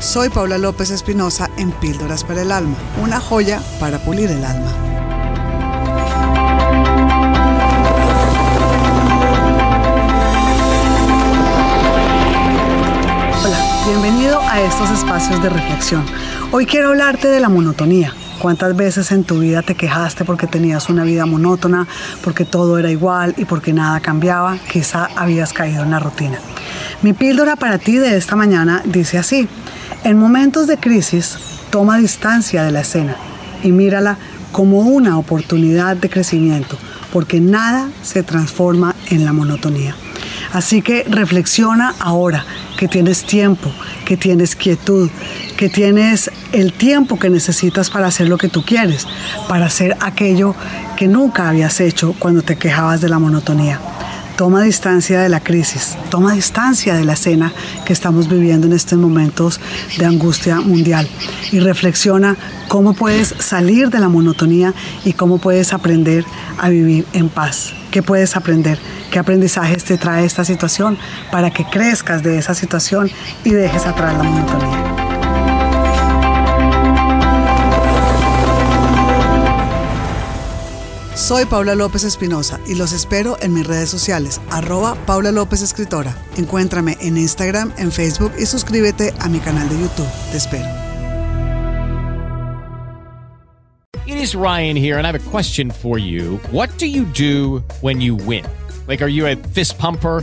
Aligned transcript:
Soy 0.00 0.28
Paula 0.28 0.58
López 0.58 0.90
Espinosa 0.90 1.50
en 1.56 1.72
Píldoras 1.72 2.22
para 2.22 2.42
el 2.42 2.52
Alma, 2.52 2.76
una 3.02 3.18
joya 3.20 3.60
para 3.80 3.98
pulir 3.98 4.30
el 4.30 4.44
alma. 4.44 4.72
Hola, 13.44 13.58
bienvenido 13.86 14.40
a 14.40 14.60
estos 14.60 14.88
espacios 14.90 15.42
de 15.42 15.48
reflexión. 15.48 16.06
Hoy 16.52 16.64
quiero 16.64 16.90
hablarte 16.90 17.26
de 17.26 17.40
la 17.40 17.48
monotonía. 17.48 18.14
¿Cuántas 18.38 18.76
veces 18.76 19.10
en 19.10 19.24
tu 19.24 19.40
vida 19.40 19.62
te 19.62 19.74
quejaste 19.74 20.24
porque 20.24 20.46
tenías 20.46 20.88
una 20.88 21.02
vida 21.02 21.26
monótona, 21.26 21.88
porque 22.22 22.44
todo 22.44 22.78
era 22.78 22.88
igual 22.88 23.34
y 23.36 23.46
porque 23.46 23.72
nada 23.72 23.98
cambiaba? 23.98 24.58
Quizá 24.70 25.08
habías 25.16 25.52
caído 25.52 25.82
en 25.82 25.90
la 25.90 25.98
rutina. 25.98 26.38
Mi 27.00 27.12
píldora 27.12 27.54
para 27.54 27.78
ti 27.78 27.96
de 27.96 28.16
esta 28.16 28.34
mañana 28.34 28.82
dice 28.84 29.18
así, 29.18 29.46
en 30.02 30.18
momentos 30.18 30.66
de 30.66 30.78
crisis, 30.78 31.38
toma 31.70 31.96
distancia 31.96 32.64
de 32.64 32.72
la 32.72 32.80
escena 32.80 33.16
y 33.62 33.70
mírala 33.70 34.18
como 34.50 34.80
una 34.80 35.16
oportunidad 35.16 35.96
de 35.96 36.10
crecimiento, 36.10 36.76
porque 37.12 37.38
nada 37.38 37.88
se 38.02 38.24
transforma 38.24 38.96
en 39.10 39.24
la 39.24 39.32
monotonía. 39.32 39.94
Así 40.52 40.82
que 40.82 41.04
reflexiona 41.08 41.94
ahora 42.00 42.44
que 42.76 42.88
tienes 42.88 43.24
tiempo, 43.24 43.70
que 44.04 44.16
tienes 44.16 44.56
quietud, 44.56 45.08
que 45.56 45.68
tienes 45.68 46.32
el 46.50 46.72
tiempo 46.72 47.16
que 47.16 47.30
necesitas 47.30 47.90
para 47.90 48.08
hacer 48.08 48.28
lo 48.28 48.38
que 48.38 48.48
tú 48.48 48.64
quieres, 48.64 49.06
para 49.48 49.66
hacer 49.66 49.96
aquello 50.00 50.56
que 50.96 51.06
nunca 51.06 51.48
habías 51.48 51.80
hecho 51.80 52.14
cuando 52.18 52.42
te 52.42 52.56
quejabas 52.56 53.00
de 53.00 53.08
la 53.08 53.20
monotonía. 53.20 53.78
Toma 54.38 54.62
distancia 54.62 55.20
de 55.20 55.28
la 55.28 55.40
crisis, 55.40 55.98
toma 56.10 56.32
distancia 56.32 56.94
de 56.94 57.04
la 57.04 57.14
escena 57.14 57.52
que 57.84 57.92
estamos 57.92 58.28
viviendo 58.28 58.68
en 58.68 58.72
estos 58.72 58.96
momentos 58.96 59.60
de 59.98 60.04
angustia 60.06 60.60
mundial 60.60 61.08
y 61.50 61.58
reflexiona 61.58 62.36
cómo 62.68 62.94
puedes 62.94 63.34
salir 63.40 63.90
de 63.90 63.98
la 63.98 64.08
monotonía 64.08 64.74
y 65.04 65.14
cómo 65.14 65.38
puedes 65.38 65.72
aprender 65.72 66.24
a 66.56 66.68
vivir 66.68 67.04
en 67.14 67.30
paz. 67.30 67.72
¿Qué 67.90 68.00
puedes 68.00 68.36
aprender? 68.36 68.78
¿Qué 69.10 69.18
aprendizajes 69.18 69.82
te 69.82 69.98
trae 69.98 70.24
esta 70.24 70.44
situación 70.44 70.96
para 71.32 71.50
que 71.50 71.64
crezcas 71.64 72.22
de 72.22 72.38
esa 72.38 72.54
situación 72.54 73.10
y 73.42 73.50
dejes 73.50 73.86
atrás 73.86 74.16
la 74.16 74.22
monotonía? 74.22 74.87
Soy 81.18 81.46
Paula 81.46 81.74
López 81.74 82.04
Espinosa 82.04 82.60
y 82.68 82.76
los 82.76 82.92
espero 82.92 83.36
en 83.42 83.52
mis 83.52 83.66
redes 83.66 83.90
sociales, 83.90 84.40
arroba 84.52 84.94
Paula 85.04 85.32
López 85.32 85.62
Escritora. 85.62 86.16
Encuéntrame 86.36 86.96
en 87.00 87.18
Instagram, 87.18 87.72
en 87.76 87.90
Facebook 87.90 88.32
y 88.38 88.46
suscríbete 88.46 89.12
a 89.18 89.28
mi 89.28 89.40
canal 89.40 89.68
de 89.68 89.80
YouTube. 89.80 90.06
Te 90.30 90.36
espero. 90.36 90.68
It 94.06 94.16
is 94.16 94.36
Ryan 94.36 94.76
here, 94.76 94.96
and 94.96 95.04
I 95.04 95.10
have 95.10 95.18
a 95.18 95.30
question 95.30 95.72
for 95.72 95.98
you. 95.98 96.38
What 96.52 96.70
do 96.78 96.86
you 96.86 97.04
do 97.04 97.64
when 97.80 98.00
you 98.00 98.14
win? 98.14 98.44
Like, 98.86 99.02
are 99.02 99.10
you 99.10 99.26
a 99.26 99.34
fist 99.52 99.76
pumper? 99.76 100.22